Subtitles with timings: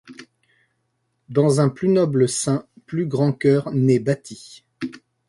[1.29, 4.65] Dans un plus noble séin plus grand coeur né battit!